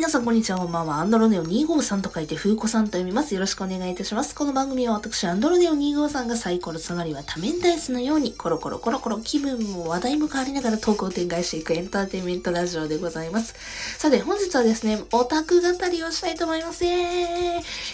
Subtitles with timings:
[0.00, 0.96] 皆さんこんにちは、こんばんは。
[0.96, 3.34] アンドロネオ253と書いて、風子さんと読みます。
[3.34, 4.34] よろしくお願いいたします。
[4.34, 13.54] この番組は私、アンドロネオ253がサイコロつまりは多面ダイスのように、コロコロコロコロ気分も話題も変わりながらトークを展開していくエンターテインメントラジオでございます。
[13.98, 16.82] さて、本日はですね、オタク語りをしたいと思います。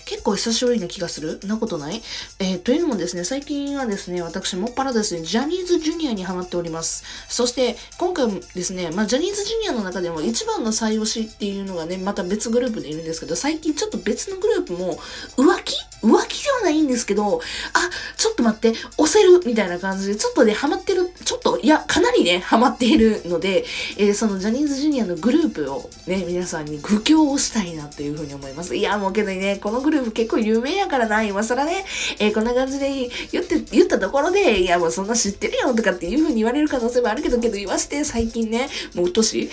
[0.04, 2.00] 結構久しぶりな気がするなことない？
[2.38, 7.02] えー、というのもですね、最近はですね、私もっぱらですね、ジャニーズジュニアにハマっております。
[7.28, 14.98] そして、今回もですね、まあ、ジャニーズジュニアの中でも一番の最推しっていうのがね、また別グループでいるんですけど、最近ちょっと別のグループも、
[15.36, 15.75] 浮気
[16.06, 17.40] 浮気ではないんですけど、
[17.72, 23.64] あ、ちょっと待って、押せるみたいな感じで、ちょっとね、ハマってる、ちょっと、いや、かなりね、ハマっているので、
[23.98, 28.76] えーそのジャニーズジュニアのグループをね、皆さんに具況をしたいなというふうに思います。
[28.76, 31.84] いや、もうけどね、このグループ結構有名やからな、今更ね、
[32.18, 39.50] えーこんな感じで言って、言ったところで、いや、もうそんな知ってるよとかっていうふうに言われる可能性もあるけど、けど言わして、最近ね、もううっとしい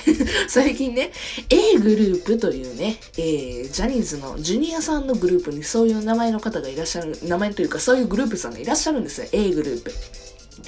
[0.48, 1.12] 最近ね、
[1.49, 9.91] A グループというね、えージャニーズのジュニアさんのグループにそういう名前の方がいらっしゃる、名前というかそういうグループさんがいらっしゃるんですよ、A グループ。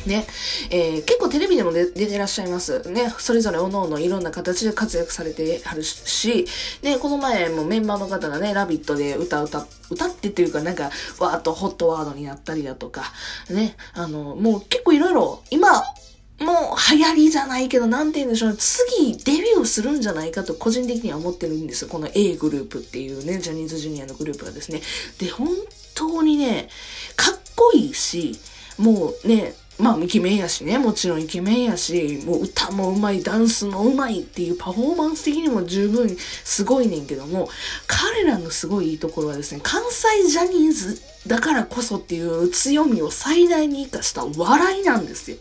[0.07, 0.25] ね、
[0.71, 2.79] えー結構テレビでも出てらっしゃいます。
[2.91, 6.45] ね、それぞれ各々いろんな形で活躍されてはるし、
[6.81, 10.85] ね、この前もメンバーの方がね、ラビットで歌歌、歌ってっていうかなんか、
[11.19, 13.03] わーっとホットワードになったりだとか、
[13.49, 15.83] ね、あの、もう結構いろいろ、今、
[16.39, 18.57] もう流行りじゃないけど、なんて言うんでしょう。
[18.57, 21.87] 次デビューするんじゃないかと個人的には思ってるんですよ。
[21.89, 24.81] この A グループっていうね、ジャニーズジュニアのグループがですね。
[25.17, 25.47] で、本
[25.93, 26.69] 当にね、
[27.15, 28.37] かっこいいし、
[28.77, 37.49] もうね、まあイケメンやしね、もちろんイケメンやし、もう歌もうまい、ダンスもうまいっていうパフォーマンス的にも十分すごいねんけども、
[37.87, 45.37] 彼らのすごいいいところはですね、関西ジャニーズだからこそっていう強みを最大に活かした笑いなんですよ。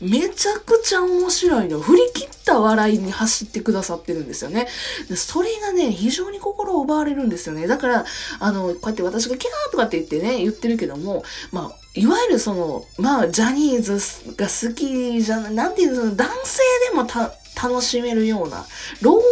[0.00, 1.80] めちゃくちゃ面白いの。
[1.80, 4.68] 振り切った笑いに走ってくださってるんですよね。
[5.08, 7.66] でそれがね、非常に心を奪われるんですよね。
[7.66, 8.04] だから、
[8.40, 13.94] あの、こうやって私がキャーとかって言ってね、言ってるけども、まあ、いわゆるその、まあ、ジャニーズ
[14.36, 17.32] が好きじゃない、なんていうの、男性でもた、
[17.62, 18.66] 楽しめるような、
[19.00, 19.22] 老若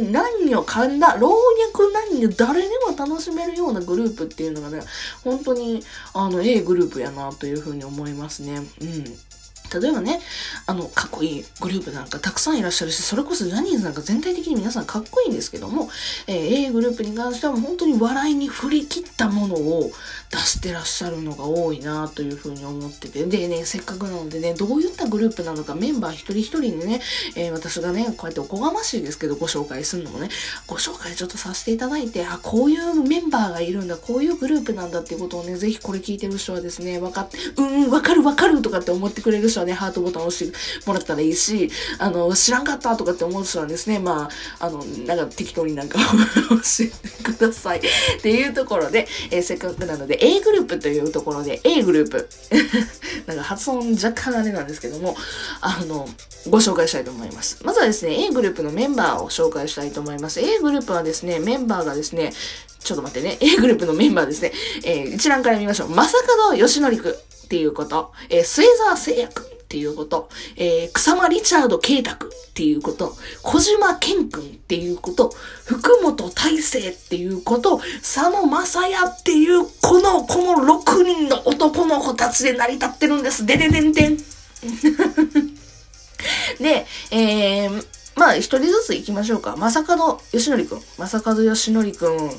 [0.00, 4.82] 男女神田、老若男女誰でも楽しめるようなグループっていうのがね、
[5.22, 8.58] 本当に、あの、ええグループやなというふうに思いますね。
[8.80, 9.04] うん。
[9.78, 10.20] 例えばね、
[10.66, 15.88] あの、かっこいいグループなんかたくさんいらっしゃるし、それこそジャニーズなんか全体的に皆さんかっこいいんですけども、
[16.26, 19.90] えー A グループに関しては本当に笑いに振り切ったものを
[20.30, 27.00] 出してらっしゃるのが多いなというふうに思ってて、でね、せっかくなのでね、どういったグループなのかメンバー一人一人にね、
[27.36, 30.28] えー私がね、こうやっておこがましいですけど、ご紹介するのもね、
[30.66, 40.56] ご紹介ちょっとさせていただいて、あ、こういうメンバーがいるんだ、こういうグループなんだっていうことをね、ぜひこれ聞いてる人はですね、わかって、うん、わかるわかるとかって思ってくれる人はね、ハートボタン押して
[40.86, 44.28] もらったらいいし、あの、知らんかったとかって思う人はですね、ま
[44.60, 45.98] あ、あの、なんか適当になんか
[46.50, 47.78] 教えてください。
[47.78, 47.82] っ
[48.22, 52.28] ていうところで、えーせっかくなので、A グループというところで、A グループ。
[53.26, 55.16] なんか発音若干あれなんですけども、
[55.60, 56.08] あの、
[56.48, 57.58] ご紹介したいと思います。
[57.64, 60.40] まずはですね、A グループのメンバーを紹介したいと思います。
[60.40, 62.32] A グループはですね、メンバーがですね、
[62.82, 64.52] ちょっと待ってね、A グループのメンバーですね、
[64.84, 65.90] えー一覧から見ましょう。
[65.90, 66.16] 正
[66.48, 67.10] 門義則く
[67.44, 73.14] っていうこと、えー末沢聖也くんっていうこと、えー草間リチャード慶太くんっていうこと、
[73.44, 75.32] 小島健くんっていうこと、
[75.64, 83.46] 福本大成っていうこと、佐野正也っていう、この、この6人の男の子たちで成り立ってるんです。
[83.46, 84.16] でででんでん。
[86.58, 89.56] で、 えー、まあ、一人ずつ行きましょうか。
[89.56, 90.80] まさかの、よしのりくん。
[90.98, 92.30] まさかのよしのりくん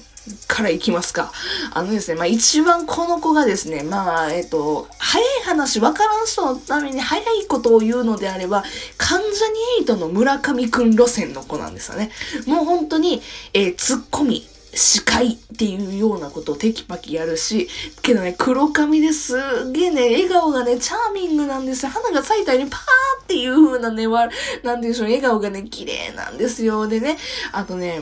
[0.48, 1.32] から行きますか。
[1.74, 8.64] あのですね、まあ一番この子がですね、まあ、えっと、早い話、わからん人のために早いことを言うのであれば、
[8.98, 9.34] 関ジャニ
[9.80, 12.12] エイトの村上くん路線の子なんですよね。
[12.46, 13.22] もう本当に、
[13.54, 17.68] えー、ツッコミ、司会っていうようなことをテキパキやるし、
[18.02, 19.36] けどね、黒髪です
[19.72, 21.92] げえね、笑顔がね、チャーミングなんですよ。
[21.92, 24.30] 花が咲いたようにパーっていう風なね、わ、
[24.64, 26.88] なんでしょう、笑顔がね、綺麗なんですよ。
[26.88, 27.18] でね、
[27.52, 28.02] あとね、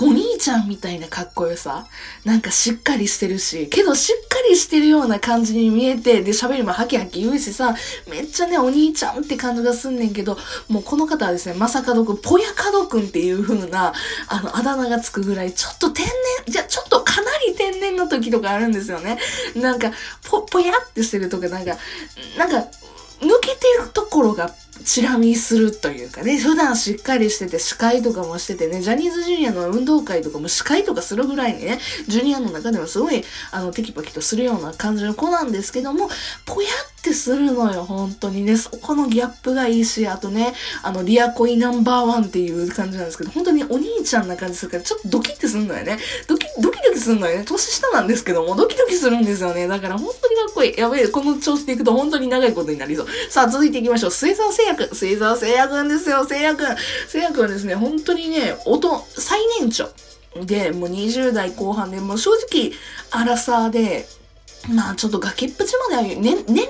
[0.00, 1.86] お兄ちゃんみたいなかっこよさ。
[2.24, 7.76] なんかしっかりしてるし、けどしっかりしてるような感じに見えて、で、喋りもハキハキ言うしさ、
[8.10, 10.36] めっちゃね、お兄ちゃんって感じがすんねんけど、
[10.68, 13.92] もうこの方はですね、まさかどくん、ぽやかどくんっていう風な、
[14.28, 16.14] あの、あだ名がつくぐらい、ちょっと天然、
[16.48, 19.18] じゃ、ちょっとかなり天然の時とかあるんですよね。
[19.54, 19.92] なんか、
[20.28, 21.76] ぽ、ぽやってしてるとか、なんか、
[22.36, 22.68] なんか、
[23.20, 24.52] 抜けてるところが
[24.84, 31.78] チラ見するというかね、普段しっかりしてて司会とかもしててね、ジャニーズジュニアの運動会とかも司会とかするぐらいにね、
[32.08, 36.08] ジュニアの中ではすごい、あの、テキパキとするような感じの子なんですけども、
[36.44, 38.56] ぽやってするのよ、本当にね。
[38.56, 45.98] そこのギャップがいいし、あとね、あの、リアコイナンバーワンっていう感じなんですけど、本当にお兄ちゃんな感じするから、ちょっとドキってすんのよね。
[46.26, 47.44] ドキ、ドキドキするのよね。
[47.44, 49.66] 年下なんですけども、ドキドキするんですよね。
[49.66, 50.76] だから本当にかっこいい。
[50.76, 53.06] やべえ、この調子でいくと本当に長いことになりそう。
[53.28, 54.10] さあ、続いていきましょう。
[54.10, 54.94] 水沢聖也くん。
[54.94, 56.76] 末沢聖也くんですよ、聖也くん。
[57.08, 59.88] 聖也くんはですね、本当にね、音、最年長。
[60.44, 62.72] で、もう20代後半で、もう正直、
[63.10, 64.06] アラサーで、
[64.72, 66.64] まあちょっと崖っぷちまでは、ね、年齢だ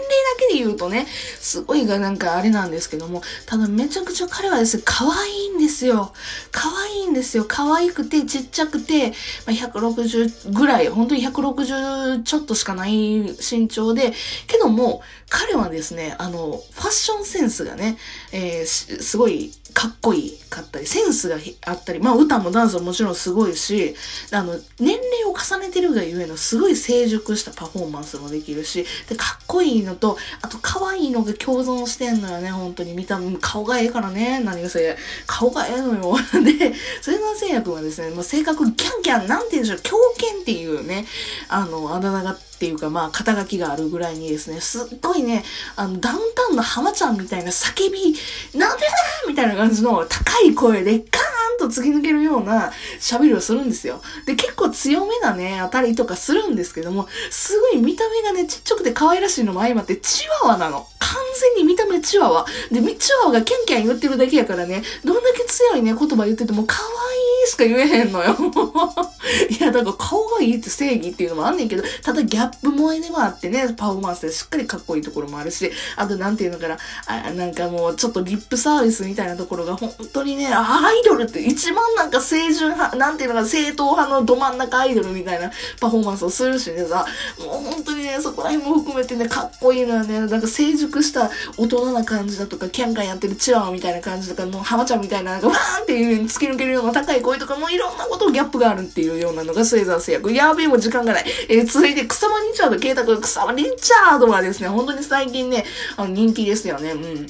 [0.49, 1.07] けで言うとね、
[1.41, 6.13] すごいがなんかあれなんですけども、ただめちゃくちゃ彼はですね、可愛いんですよ。
[6.51, 7.45] 可愛いんですよ。
[7.47, 9.15] 可愛くてちっちゃくて、ま
[9.49, 14.13] あ、160ぐらい、本当に160ちょっとしかない身長で、
[14.47, 17.97] けども、彼はですね、あの、ファッションセンスがね、
[18.33, 21.37] えー、すごいかっこいいかったり、センスが
[21.67, 23.95] あったり、まあ歌もダンスももちろんすごいし、
[24.31, 36.17] あの、年齢を重ねてるがゆえのすごい成熟したパフォーマンスもできるし、で、かっこいいのと、あと可愛いのが共存してんのよね、本当に見た、顔がええからね、何がせ、顔がええのよ。
[36.45, 36.73] で、
[37.03, 41.05] それの製薬はですね、もう性格キャンキャン、なんて言うんでしょう、狂犬っていうね、
[41.49, 45.45] あの、あだ名がっていうか、まあ、肩書きがあるぐらいにですね、すっごいね、
[45.77, 48.15] あの、ダウンタウンの浜ちゃんみたいな叫び、
[48.59, 48.85] なんで？
[48.87, 48.93] だ
[49.27, 51.23] みたいな感じの高い声で、カー
[51.57, 54.03] ンと突き抜けるような喋りをするんですよ。
[54.27, 60.87] で、結構強めなね、当たりとかするんですけども、すごい見た目がね、ちっちゃくて可愛らしいのも相まって、チワワなの。
[60.99, 61.23] 完
[61.55, 62.47] 全に見た目チワワ。
[62.73, 67.04] で、チワワがキャンキャン言ってるだけやからね、どんだけ強いね、言葉言ってても可愛い
[67.47, 68.37] しか言えへんのよ。
[69.49, 85.51] いや、だから顔がいいって正義っていうのもあんねんけど、ただギャップ萌えでもあってね、パフォーマンスでしっかりかっこいいところもあるし、あとなんていうのかな、あなんかもうちょっとリップサービスみたいなところが本当にね、アイドルって一番なんか清純派、なんていうのか正統派のど真ん中アイドルみたいな
[85.81, 87.07] パフォーマンスをするしねさ、
[87.39, 90.21] もう本当にね、そこら辺も含めてね、かっこいいのよね。
[90.21, 100.33] なんか成熟した大人な感じだとか、キャンキャンやってるチワワみたいな感じとか、もう浜ちゃんみたいな、なんかわーンっていう突き抜けるような高い声とか、もいろんなことギャップがあるっていうようなのがスイザー製薬。
[100.33, 101.25] やべえ、もう時間がない。
[101.49, 105.65] えー、続いて草間リチャード、ケイタ君、草間リチャードはですね、本当に最近ね、
[105.97, 106.93] あの人気ですよね。
[106.93, 107.27] うん。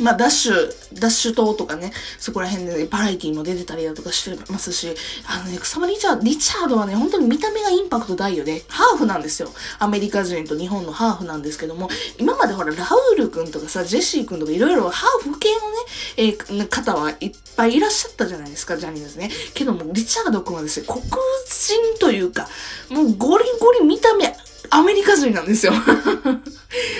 [0.00, 0.54] まあ、ダッシュ、
[0.94, 4.94] ダッシュ島とかね、そこら辺で、ね、バラエティも出てたりだとかしてますし、
[5.26, 8.62] あのね、草間リチャード、リチャードはね、本当に見た目がインパクト大よね。
[8.68, 9.50] ハーフなんですよ。
[9.78, 15.76] アメリカ人と日本のハーフなんですけども、今までほら、ラウール君とかさ、ジェシー君とかいろいろハーフ系のね、
[16.16, 19.30] えー、方はいっぱいいらっしゃったじゃないですか、ジャニーズね。
[19.52, 22.48] けども、リチャード君はですね、黒人というか、
[22.88, 24.34] もうゴリゴリ見た目、
[24.70, 25.74] アメリカ人なんですよ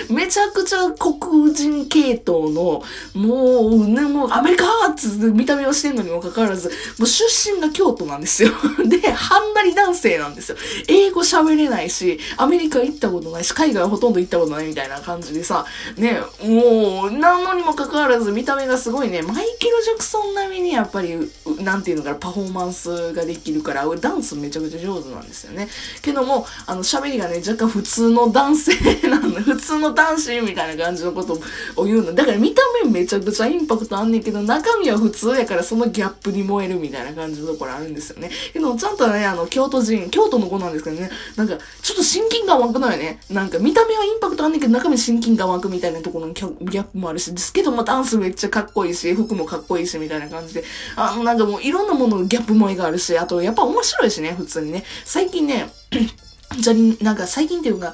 [0.09, 2.83] めちゃくちゃ黒人系統の、
[3.13, 7.23] もう、ね、もうアメリカーつ見た目をしてんのにもかかわらず、もう出
[7.53, 8.51] 身が京都なんですよ。
[8.85, 10.57] で、ハンナリ男性なんですよ。
[10.87, 15.65] 英語喋れないし、アメリカ行ったことないし、海外ほとんど行ったことないみたいな感じでさ、
[15.97, 25.69] ね、もう、なのにもかかわらず見た目がすごいね、マイケル・ジャクソン並みにやっぱり、なんていうのかな、パフォーマンスができるから、ダンスめちゃくちゃ上手なんですよね。
[26.01, 28.73] けども、あの、喋りがね、若干普通の男性
[29.07, 29.41] なんだ。
[29.41, 31.39] 普通通の男子みたいな感じのこと
[31.75, 32.13] を言うの。
[32.13, 38.29] だから見た目めちゃくちゃインパクトあんねんけど、中身は普通やからそのギャップに燃えるみたいな感じのところあるんですよね。
[38.51, 43.19] けど、ちゃんとね、あの、京都人、京都の子なんですけどね、なんか、ちょっと親近感湧くのよね。
[43.29, 50.63] なんか、見た目はインパクトあんねんけど、中身親近感湧くみたいなところのギャップもあるし、ですけど、まあ、ダンスめっちゃかっこいいし、服もかっこいいし、みたいな感じで、
[50.95, 54.83] あの、なんかもういろんなもののギャップ萌えがあるし、あと、やっぱ面白いしね、普通にね。
[55.05, 55.69] 最近ね、
[56.59, 56.73] じゃ、
[57.03, 57.93] なんか最近っていうか、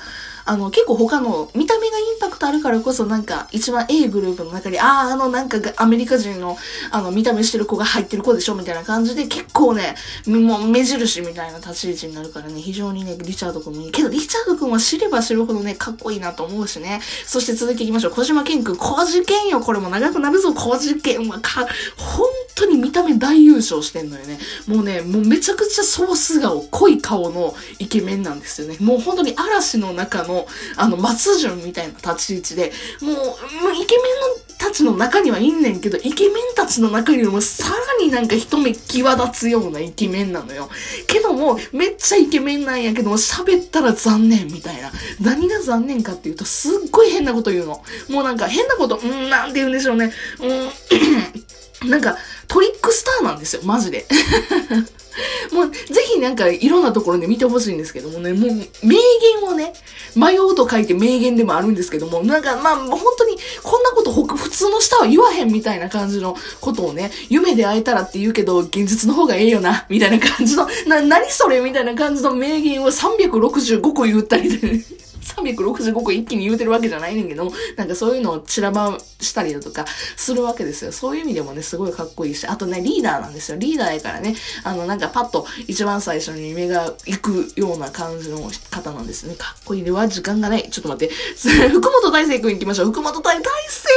[0.49, 6.57] あの、結構他の、見た目がインパクトあるからこそなんか、一番 A グループの中に、ああ、あのなんかアメリカ人の、
[6.89, 9.93] あの、見た目してる子が入ってる子でしょみたいな感じで、結構ね、
[10.25, 13.91] もう目印みたいな立ち位置になるからね、非常にね、リチャード君もいい。
[13.91, 16.99] けど、リチャード君は知れば知るほどね、かっこいいなと思うしね。
[17.27, 18.11] そして続きいきましょう。
[18.13, 19.59] 小島健君、小事件よ。
[19.59, 22.27] これも長くなるぞ、小事件はか、本
[22.59, 24.39] 当に見た目大優勝してんのよね。
[24.67, 28.77] もうね、もうめちゃくちゃソース顔、濃い顔のイケメンなんですよね。
[28.79, 30.47] もう本当に嵐の中の、
[30.77, 33.25] あの、松潤みたいな立ち位置で、もう、もう
[33.73, 40.69] イケメンのたちの中にはいんねんけど、イケメンたちの中にもさらになんか一目際立つようなイケメンなのよ。
[41.07, 44.91] けども、めっちゃイケメンなんやけども、喋ったら残念みたいな。
[45.21, 47.81] 何が残念かっていうと、すっごい変なこと言うの。
[48.09, 50.11] もうなんか変なこと、うん、なんて言うんでしょうね。
[50.41, 52.17] うん、 なんか、
[52.49, 54.05] トリックスターなんですよ、マジで。
[55.51, 58.49] もう、ぜひなんかいろんなところで見てほしいんですけどもね、もう、
[58.85, 58.95] 名
[59.41, 59.73] 言をね、
[60.15, 74.79] 迷うと書いて名言でもあるんですけども、なんかまあ、本当に、こんなこと普通の人は言わへんみたいな感じのことをね、夢で会えたらって言うけど、現実の方がええよな、みたいな感じの、な、何それみたいな感じの名言を365個言ったりで、
[75.21, 79.85] 365個一気に言うてるわけじゃないねんけども、なんかそういうのを散らばしたりだとか
[80.15, 80.91] するわけですよ。
[80.91, 83.57] そういう意味でもね、すごいかっこいいし、あとね、リーダーなんですよ。
[83.57, 89.35] リーダーやからね、あの、なんかパッと一番最初に目が行くような感じの方なんですね。
[89.35, 90.69] かっこいいでは時間がない。
[90.69, 91.13] ちょっと待って。
[91.69, 92.91] 福本大成君行きましょう。
[92.91, 93.89] 福本大、大成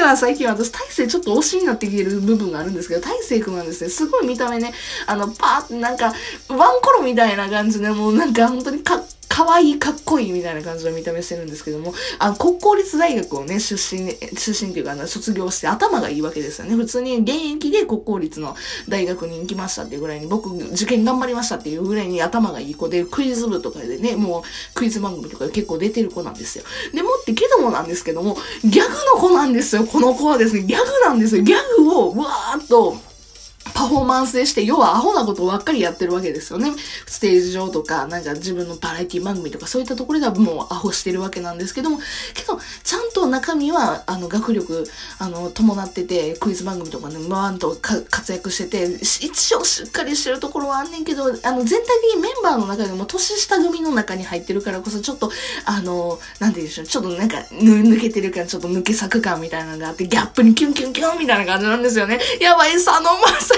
[0.00, 4.72] ね最近私大成ちょっと推しになってきてる部分があるんですけど、大成君はですね、すごい見た目ね、
[5.06, 6.14] あの、パーってなんか、
[6.48, 9.04] ワンコロみたいな感じで、もうなんか本当にかっ
[9.40, 16.74] 可愛いかっこいいみたいな感じの見た目してるんですけども、あの、国公立大学をね、出身、出身っていうか、卒業して頭がいいわけですよね。
[16.76, 18.54] 普通に現役で国公立の
[18.86, 24.42] 大学に行きましたっていうぐらいに、僕、受験頑張りましたっていうぐらいに頭がいい子で、クイズ部とかでね、もう、
[24.74, 26.64] クイズ番組とかで結構出てる子なんですよ。
[26.92, 29.84] でもってけどもなんですけども、ギャグの子なんですよ。
[29.84, 31.42] この子はですね、ギャグなんですよ。
[31.42, 32.98] ギャグを、わーっと、
[33.74, 36.72] パフォーマンスでして、要はアホなことばっかりやってるわけですよね。
[37.06, 41.98] ステージ上とか、なんか自分のバラエティ番組とかそういったところではもうアホしてるわけなんですけども、
[42.34, 44.86] けど、ちゃんと中身は、あの、学力、
[45.18, 55.30] あの、伴ってて、クイズ番組とかね、わーんと活躍してて、一応しっかりしてるところはあんねんけど、あの、全体的にメンバーの中でも年下組の中に入ってるからこそ、ちょっと、
[55.64, 62.20] あの、なんて言うんでしょう、ちょっとなんか、ぬ抜けてる感、ちょっと抜け作感みたいなのがあって、ギャップにキュンキュンキュンみたいな感じなんですよね。
[62.40, 63.49] やばい、佐野正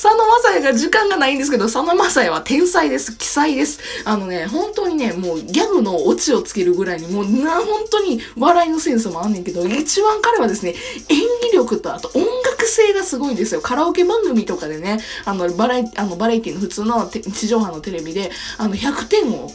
[0.00, 3.16] 佐野正也が時間がないんですけど、佐野正也は天才です。
[3.16, 3.80] 奇才です。
[4.04, 10.74] あのね、本当にね、もうギャグのオチをつけるぐらいに、もうな、本当に笑いのセンスもあんねんけど、一番彼はですね、
[11.08, 11.18] 演
[11.50, 13.60] 技力とあと音楽性がすごいんですよ。
[13.60, 19.50] カラオケ番組とかでね、あの、バラエあのバラエティの普通の地上波のテレビで、あの、100点を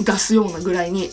[0.00, 1.10] 出すようなぐらいに、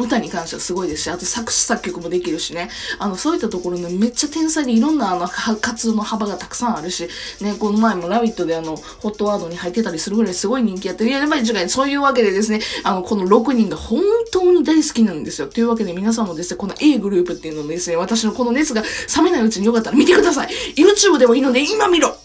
[0.00, 7.08] 歌に関してはすごいですし、あと作詞作曲もできるしね、あの、そういったところのめっちゃ天才でいろんなあの、活動の幅がたくさんあるし、
[7.40, 11.10] ね、この前もラビットであの、ホットワードに入ってたりするぐらいすごい人気やってる。
[11.10, 15.48] いや、やっぱり違う、そういうわけでですね、あの、この6人が本当に大好きなんですよ。
[15.48, 18.82] というわけで皆さんもですね、この A グループっていうのをですね、私のこの熱が
[19.16, 22.16] 冷めないうちによかったら見てください !YouTube でもいいので今見ろ